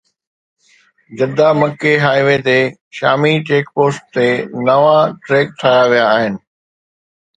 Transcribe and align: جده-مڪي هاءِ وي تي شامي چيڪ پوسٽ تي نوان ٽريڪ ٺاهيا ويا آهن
جده-مڪي 1.17 1.93
هاءِ 2.03 2.21
وي 2.27 2.37
تي 2.47 2.59
شامي 2.97 3.33
چيڪ 3.47 3.65
پوسٽ 3.75 4.01
تي 4.15 4.27
نوان 4.67 5.05
ٽريڪ 5.23 5.47
ٺاهيا 5.59 5.83
ويا 5.91 6.05
آهن 6.15 6.33